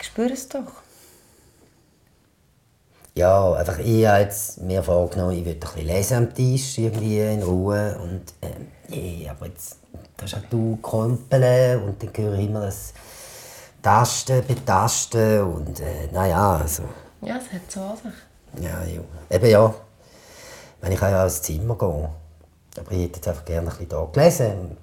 [0.00, 0.84] spüre es doch.
[3.16, 7.20] Ja, einfach ich habe jetzt mir vorgenommen, ich würde ein bisschen lesen am Tisch, irgendwie
[7.20, 7.96] in Ruhe.
[8.02, 8.68] Und ähm,
[9.22, 9.78] ja, aber jetzt,
[10.16, 12.92] da ist auch du Krempeln und dann höre ich immer das
[13.80, 16.82] Tasten, Betasten und äh, naja, also...
[17.22, 18.64] Ja, es hat so an sich.
[18.64, 19.00] Ja, ja.
[19.30, 19.74] Eben ja.
[20.80, 22.08] Wenn ich kann ja ins Zimmer gehen.
[22.78, 24.76] Aber ich hätte jetzt einfach gerne ein bisschen da gelesen.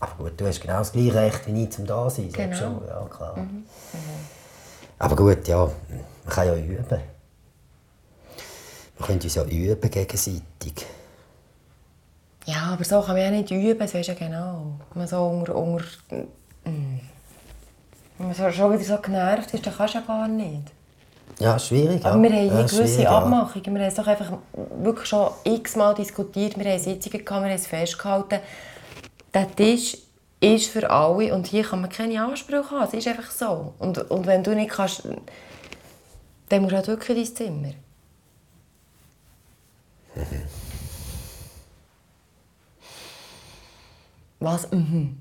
[0.00, 2.32] Aber gut, du hast genau das gleiche Recht wie ich zum da sein.
[2.32, 2.56] Genau.
[2.56, 2.86] Schon.
[2.88, 3.36] Ja, klar.
[4.98, 5.74] Aber gut, ja, man
[6.28, 7.00] kann ja üben.
[8.96, 10.86] Wir können uns ja üben gegenseitig.
[12.46, 14.78] Ja, aber so kann man ja nicht üben, das weisst du ja genau.
[14.92, 15.54] Wenn man so unter...
[15.54, 15.84] unter
[16.64, 17.00] mm.
[18.18, 20.70] Wenn man so, schon wieder so genervt ist, dann kannst du ja gar nicht.
[21.38, 22.04] Ja, schwierig.
[22.04, 22.22] Aber ja.
[22.22, 23.18] wir haben ja, gewisse schwierig, ja.
[23.18, 23.74] Abmachungen.
[23.74, 26.58] Wir haben es doch einfach wirklich schon x-mal diskutiert.
[26.58, 28.40] Wir haben Sitzungen gehabt, wir haben es festgehalten.
[29.32, 29.96] Der Tisch
[30.40, 32.88] ist für alle und hier kann man keine Ansprüche haben.
[32.88, 33.74] Es ist einfach so.
[33.78, 35.02] Und, und wenn du nicht kannst,
[36.48, 37.74] dann musst du halt wirklich in dein Zimmer.
[44.40, 44.70] Was?
[44.70, 45.18] Mhm.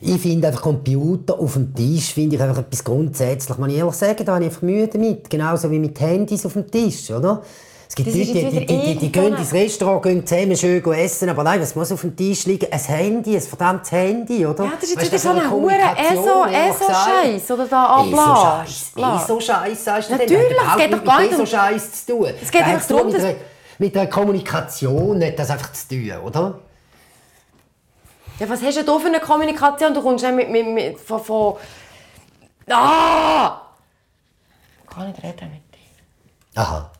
[0.00, 3.58] Ich finde einfach Computer auf dem Tisch finde ich einfach etwas grundsätzlich.
[3.58, 5.28] Man ehrlich sagen, da habe ich einfach Mühe damit.
[5.28, 7.42] Genauso wie mit Handys auf dem Tisch, oder?
[7.92, 10.82] Es gibt Das Leute, die, die, die, die, gehen irgendeine- ins Restaurant, gehen zusammen schön
[10.94, 12.72] essen, aber nein, was muss auf dem Tisch liegen?
[12.72, 14.64] Ein Handy, ein verdammtes Handy, oder?
[14.64, 15.72] Ja, das ist jetzt wieder so ein hure.
[15.74, 18.92] ESO-Scheiß, oder da ablass.
[18.96, 20.26] ESO-Scheiß, sagst du denn?
[20.26, 22.32] Natürlich, hat es geht doch gar nicht um- ESO-Scheiß zu tun.
[22.40, 23.36] Es geht einfach darum, mit dass- der-
[23.78, 26.58] Mit der Kommunikation hat das einfach zu tun, oder?
[28.38, 29.92] Ja, was hast denn du für eine Kommunikation?
[29.92, 31.56] Du kommst ja mit, mit, mit von, von...
[32.70, 33.60] Ah!
[34.82, 36.60] Ich kann nicht reden mit dir.
[36.62, 36.90] Aha.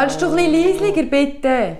[0.00, 1.76] Kannst du ein bisschen leislicher, bitte?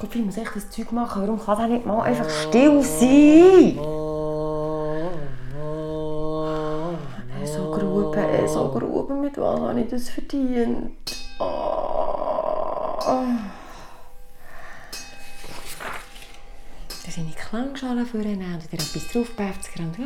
[0.00, 1.20] Gott, wie muss ich das Zeug machen?
[1.20, 3.78] Warum kann der nicht mal einfach still sein?
[7.44, 11.27] So Gruben, so Gruben, mit was habe ich das verdient?
[13.10, 13.24] Oh.
[17.06, 19.96] Da sind die Klangschalen vornehmen und wieder etwas draufpäfzigen und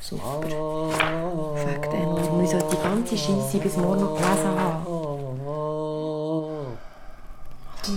[0.00, 0.40] super.
[0.42, 4.86] Fuck them, wir müssen die ganze Scheisse bis morgen noch gelesen haben.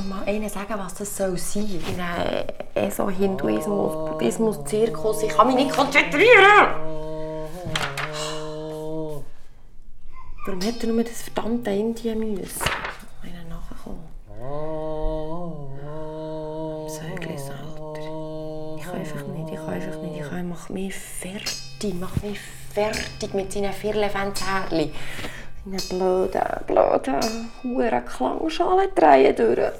[0.08, 1.84] Mal einer sagen, was das soll sein?
[1.98, 2.46] Nein,
[2.76, 6.68] eh so Hinduismus, Buddhismus, Zirkus, ich kann mich nicht konzentrieren!
[10.46, 12.78] Warum hätte er nur das verdammte Indien müssen?
[19.72, 20.22] Einfach nicht.
[20.22, 22.40] Ich kann, mach mich fertig, mach mich
[22.74, 24.92] fertig mit seinen Firlefanzherrli.
[25.66, 29.72] Seine blöden, blöden, huren Klangschalen drehen durch.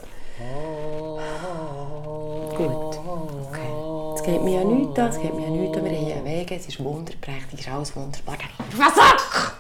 [2.56, 3.00] Gut,
[3.48, 4.16] okay.
[4.16, 5.86] Es geht mir ja nichts an, es geht mir ja nichts an.
[5.86, 8.38] Wir haben hier es ist wunderprächtig, es ist alles wunderbar.
[8.76, 9.54] Was sag?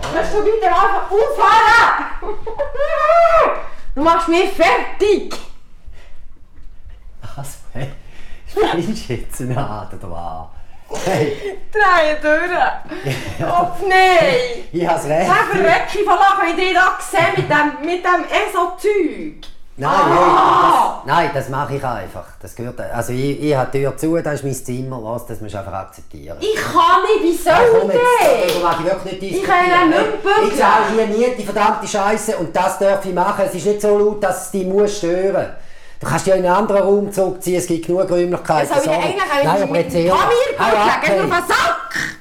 [0.00, 2.36] Kannst du bitte einfach aufhören?
[3.94, 5.34] Du machst mich fertig!
[7.38, 7.58] Was?
[7.72, 7.88] Hey,
[8.48, 10.98] spielst du jetzt eine Art oder was?
[11.04, 11.36] Hey,
[11.72, 13.46] Drehen durch!
[13.48, 14.64] Oh nein!
[14.72, 15.28] ich hab's recht.
[15.28, 19.52] Der verrecke von Lachen, wenn ich da sehe mit dem, mit dem ESO-Zeug!
[19.76, 22.24] Nein, nein, das, nein, das mache ich einfach.
[22.42, 25.40] Das gehört, also ich, ich habe die Tür zu, das ist mein Zimmer, was, das
[25.40, 26.36] musst du einfach akzeptieren.
[26.40, 28.48] Ich kann nicht, wie soll komm ich jetzt, denn?
[28.48, 30.48] darüber mag ich wirklich nicht Ich kann ja nicht bügeln.
[30.50, 33.44] Ich zahle hier nie die verdammte Scheiße und das darf ich machen.
[33.46, 35.54] Es ist nicht so laut, dass es dich muss stören
[36.00, 38.68] Du kannst ja in einen anderen Raum zurückziehen, es gibt genug Räumlichkeiten.
[38.68, 39.06] Soll ich denn sorry.
[39.06, 40.18] eigentlich Nein, auch aber mit erzähl dem mal.
[40.18, 41.20] Pamir Hau ab, bügeln?
[41.20, 42.18] Geh mir Sack!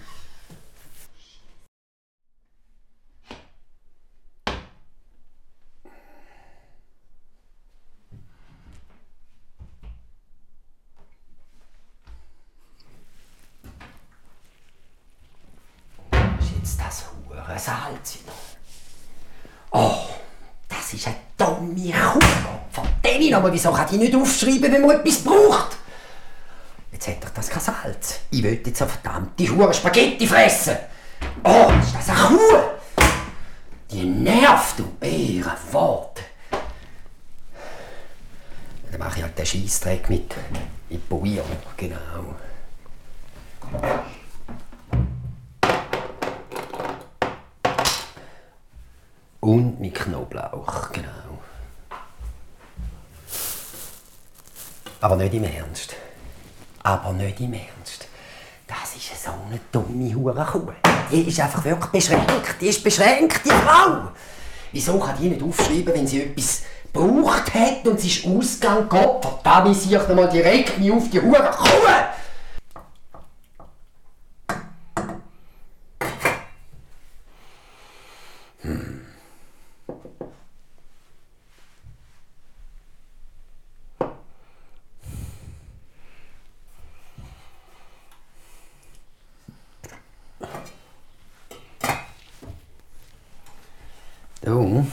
[16.12, 18.34] Was ist jetzt das hure Salz wieder?
[19.72, 19.98] Oh,
[20.68, 22.20] das ist eine dumme Kuh.
[23.28, 23.54] Ich noch mal.
[23.54, 25.78] Wieso kann ich nicht aufschreiben, wenn man etwas braucht?
[26.92, 28.20] Jetzt hat doch das kein Salz.
[28.32, 30.78] Ich will jetzt eine verdammte Hure Spaghetti fressen.
[31.44, 33.04] Oh, ist das eine Kuh?
[33.92, 36.22] Die nervt, du Bärenwort.
[38.92, 40.34] Dann mache ich halt den Scheissdreck mit,
[41.10, 41.46] Bouillon,
[41.76, 42.36] genau.
[55.00, 55.96] Aber nicht im Ernst.
[56.84, 58.08] Aber nicht im Ernst.
[58.66, 60.72] Das ist so eine dumme Hurenkuh.
[61.12, 62.56] Die ist einfach wirklich beschränkt.
[62.60, 64.10] Die ist beschränkt, die Frau.
[64.72, 68.90] Wieso kann die nicht aufschreiben, wenn sie etwas gebraucht hat und sie ist ausgegangen?
[68.90, 71.88] Gott verdammt, ich noch mal direkt auf die Hurenkuh.
[94.48, 94.88] Du,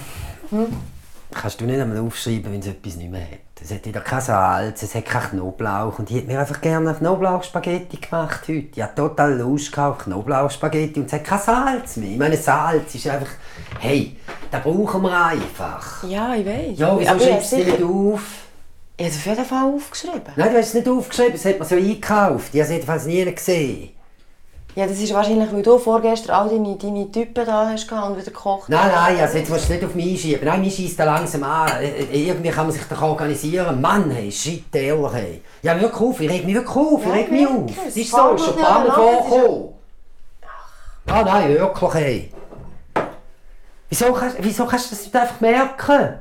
[1.30, 3.62] kannst du nicht einmal aufschreiben, wenn es etwas nicht mehr hat?
[3.62, 6.92] Es hat wieder kein Salz, es hat keinen Knoblauch und ich hätte mir einfach gerne
[6.92, 8.66] Knoblauchspaghetti gemacht heute.
[8.74, 12.10] Ich hatte total Lust auf Knoblauchspaghetti und es hat kein Salz mehr.
[12.10, 13.30] Ich meine, Salz ist einfach...
[13.78, 14.16] Hey,
[14.50, 16.02] das brauchen wir einfach.
[16.02, 16.76] Ja, ich weiß.
[16.76, 18.22] Ja, wieso schreibst du es habe nicht auf?
[18.96, 20.32] Ich habe es auf jeden Fall aufgeschrieben.
[20.34, 22.48] Nein, du hast es nicht aufgeschrieben, es hat man so eingekauft.
[22.52, 23.90] Ich habe es jedenfalls nie gesehen.
[24.76, 28.24] Ja, das ist wahrscheinlich, weil du vorgestern all deine, deine Typen da hast und wieder
[28.24, 29.08] gekocht Nein, hast.
[29.12, 30.44] nein, also jetzt musst du nicht auf mich einschieben.
[30.44, 31.68] Nein, mich schießt da langsam an.
[31.80, 33.80] Äh, äh, Irgendwie kann man sich doch organisieren.
[33.80, 35.42] Mann, hey, shit, ehrlich, hey.
[35.62, 37.70] Ja, wirklich auf, ich reg mich wirklich auf, ich reg mich auf.
[37.86, 39.68] es ist so, schon ein paar Mal vorgekommen.
[41.06, 42.32] Ah, nein, wirklich, hey.
[43.88, 46.14] Wieso kannst, wieso kannst du das nicht einfach merken?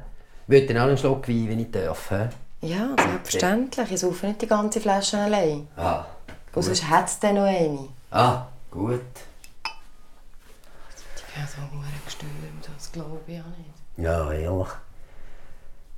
[0.45, 2.11] Ich will dann auch einen Schluck Wein, wenn ich darf.
[2.61, 3.91] Ja, selbstverständlich.
[3.93, 5.67] Ich saufe nicht die ganze Flasche allein.
[5.75, 6.05] Ah,
[6.53, 7.87] Und sonst hätte es dann noch eine.
[8.13, 9.01] Ah, gut.
[11.15, 13.73] Ich bin so verdammt gestürmt, das glaube ich auch nicht.
[13.97, 14.67] Ja, ehrlich.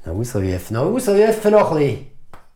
[0.05, 2.11] Noch ausrufen, noch ausrufen noch ein bisschen.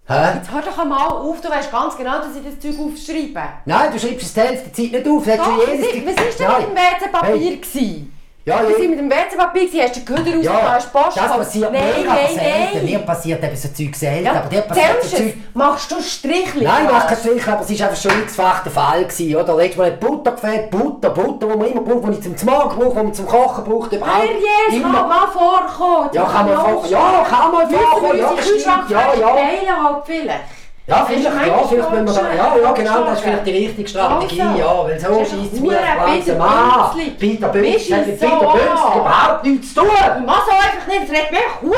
[0.08, 0.36] Hä?
[0.36, 3.42] Jetzt hör doch einmal auf, du weißt ganz genau, dass ich das Zeug aufschreibe.
[3.66, 5.24] Nein, du schreibst es die Zeit nicht auf.
[5.24, 7.60] Doch, was jedes ist, was ist denn mit dem WC-Papier?
[7.74, 8.08] Hey.
[8.50, 8.76] Ja, ja.
[8.78, 11.72] sind mit dem WC-Papier, gewesen, hast du den Köder rausgenommen, Ja, hast Post das passiert
[11.72, 12.78] nein, mega nein, selten.
[12.78, 12.86] nein.
[12.86, 15.34] Mir passiert eben so Zeug selten, Ja, aber dir passiert so Zeug...
[15.54, 16.64] Machst du Strichli?
[16.64, 19.04] Nein, du machst keinen Strich, aber es war einfach schon x-fach der Fall.
[19.06, 19.56] Gewesen, oder?
[19.56, 22.80] Letztes Mal hat Butter gefehlt, Butter, Butter, die man immer braucht, die ich zum Morgen
[22.80, 24.18] brauche, die man zum Kochen braucht, überhaupt.
[24.18, 26.10] Herr Jesus, kann mal vorkommen.
[26.14, 26.86] Ja, kann man vor...
[26.88, 29.28] Ja, kann man vorkommen, ja, das stimmt, ja, ja.
[29.28, 30.59] Teilen halt vielleicht.
[30.90, 31.32] Ja, vielleicht, ja,
[31.70, 32.34] vielleicht müssen wir da...
[32.34, 34.60] Ja, ja, genau, das ist vielleicht die richtige Strategie, Also.
[34.60, 37.00] ja, weil so scheisst es mir langsam an.
[37.20, 39.00] Peter scheisst hat mit Peter an.
[39.00, 39.90] überhaupt nichts zu tun.
[39.92, 41.74] Ich mach so einfach nicht, das regt mich Huren.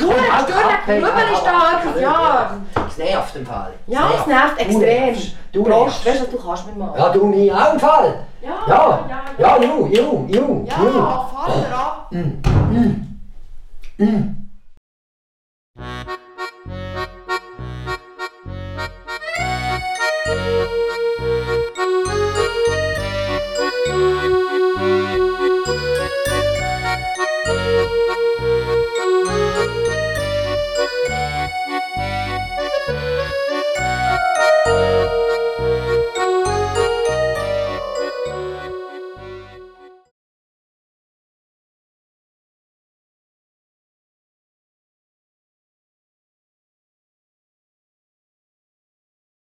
[0.00, 2.50] Huren, halt Stirn, Rübel ist da, aber- ja.
[2.88, 3.72] Es nervt im Fall.
[3.86, 5.16] Ja, es nervt extrem.
[5.52, 6.94] Du Prost, weißt du, du kannst mir mal.
[6.98, 8.24] Ja, du mich auch im Fall.
[8.42, 9.00] Ja, Ja,
[9.38, 10.66] ja, ja, ju, ju, ju.
[10.66, 10.74] Ja,
[11.32, 12.12] fahr ab.
[13.98, 14.45] Mm.